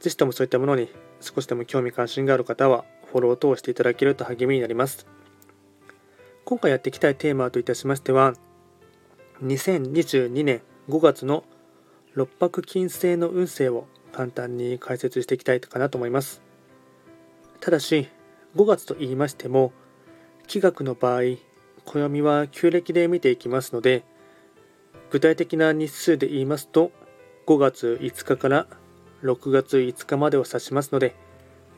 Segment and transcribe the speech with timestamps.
[0.00, 0.88] ぜひともそういったものに
[1.20, 5.06] 少しでも興味関心がある方はフォローを通していただけると励みになります。
[6.44, 8.34] 今回やっていきたいテーマといたしましては
[9.42, 11.44] 2022年5月の
[12.14, 16.40] 六白金星の運勢を簡単に解説していきたいかなと思います。
[17.60, 18.08] ただし
[18.54, 19.72] 5月と言いましても
[20.46, 21.22] 気学の場合
[21.84, 24.04] 暦は旧暦で見ていきますので
[25.10, 26.92] 具体的な日数で言いますと
[27.46, 28.66] 5月5日から
[29.26, 31.14] 6月5日までを指しますので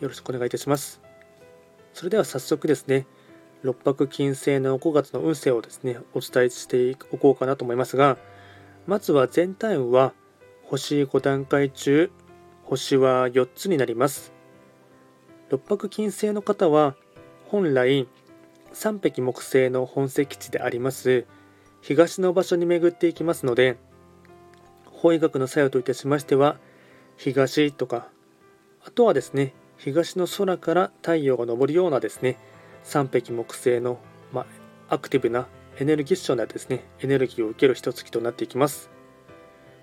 [0.01, 1.01] よろしくお願いいたします。
[1.95, 3.07] それでは早速ですね
[3.63, 8.19] 六白金星の5月の運勢をですねお伝えしておこうかなと思いますが
[8.87, 10.13] まずは全体運は
[10.63, 12.13] 星5段階中
[12.65, 14.33] 星は4つになります。
[15.51, 16.95] 六白金星の方は
[17.47, 18.07] 本来
[18.73, 21.27] 三匹木星の本石地であります
[21.81, 23.79] 東の場所に巡っていきますので
[24.85, 26.59] 法医学の作用といたしましては
[27.19, 28.09] 東とか
[28.87, 32.39] あとはですね東の空から太陽が昇るようなですね
[32.85, 33.99] 三匹木星の、
[34.33, 34.47] ま
[34.89, 38.91] あ、アクティブなエネルギッションなですねエネルギーを受ける一月となっていきます。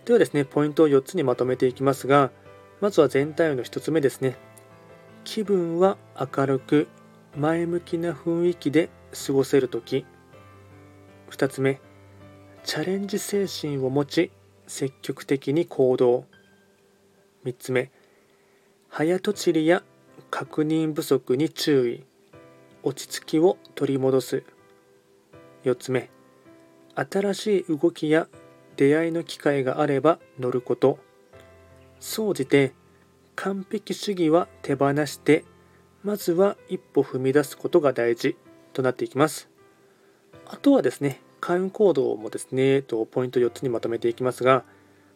[0.05, 2.31] ではですねポイントを4つにまとめていきますが
[2.81, 4.37] まずは全体の1つ目ですね。
[5.23, 6.87] 気分は明るく
[7.35, 8.89] 前向きな雰囲気で
[9.27, 10.05] 過ごせる時。
[11.31, 11.81] 2つ目
[12.63, 14.31] チャレンジ精神を持ち
[14.67, 16.25] 積極的に行動。
[17.45, 17.91] 3つ目。
[18.89, 19.83] 早とちりや
[20.31, 22.03] 確認不足に注意。
[22.83, 24.43] 落ち着きを取り戻す。
[25.63, 26.09] 4つ目。
[26.95, 28.27] 新しい動きや
[28.77, 30.99] 出会いの機会があれば乗ること。
[31.99, 32.73] 総じて
[33.35, 35.45] 完璧主義は手放して
[36.03, 38.35] まずは一歩踏み出すことが大事。
[38.73, 39.49] となっていきます。
[40.47, 44.63] あとはですね開運行動もですね、とポイント4つにまとめていきますが、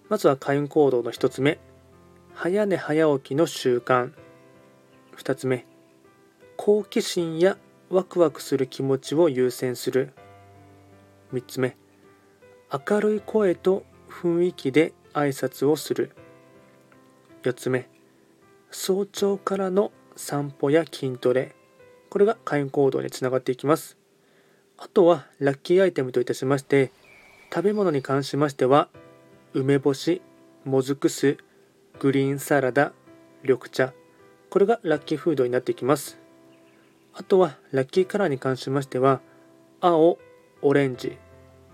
[0.09, 1.57] まずは開運行動の1つ目、
[2.41, 4.13] 早寝早起きの習慣。
[5.17, 5.65] 2つ目、
[6.55, 7.57] 好奇心や
[7.89, 10.13] ワクワクする気持ちを優先する。
[11.33, 11.75] 3つ目、
[12.71, 16.15] 明るい声と雰囲気で挨拶をする。
[17.43, 17.89] 4つ目、
[18.71, 21.53] 早朝からの散歩や筋トレ。
[22.09, 23.97] これが開運行動につながっていきます。
[24.77, 26.93] あとはラッキーアイテムといたしまして
[27.53, 28.87] 食べ物に関しましては
[29.53, 30.21] 梅干し
[30.63, 31.37] もずく酢
[31.99, 32.93] グリーンサラダ
[33.43, 33.93] 緑茶。
[34.49, 36.17] これがラッキーフードになっていきます。
[37.13, 39.19] あとはラッキーカラーに関しましては
[39.81, 40.17] 青
[40.61, 41.17] オレンジ。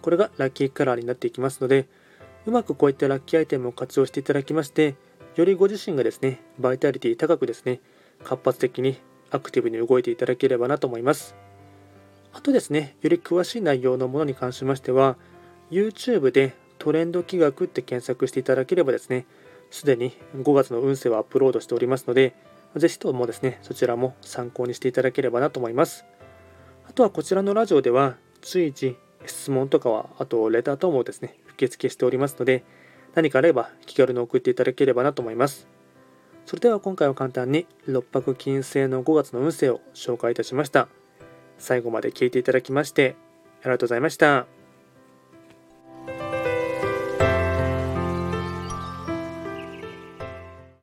[0.02, 1.88] これがラッキーカラーになっていきますので
[2.48, 4.96] うまくこういったラッキーアイテムを活用していただきまして
[5.36, 7.80] よりご自身がですねバイタリティ高くですね
[8.24, 8.98] 活発的に
[9.32, 11.36] アクティブに動いていただければなと思います。
[12.34, 15.16] あとですね、より詳しい内容のものに関しましては、
[15.72, 19.26] YouTube でトレンド企画って検索していただければですね、
[19.72, 22.36] すでに5月の運勢をアップロードしておりますので、
[22.76, 26.06] ぜひともですね、そちらも参考にしていただければなと思います。
[26.88, 32.64] あとはこちらのラジオでは、随時質問とかは、あとレター等もですね、受付しておりますので、
[33.16, 35.68] 何かあれば気軽に送っていただければなと思います。
[36.46, 40.88] それでは今回は簡単に六白金星の5月の運勢を紹介いたしました。
[41.58, 43.16] 最後まで聞いていただきまして
[43.62, 44.55] ありがとうございました。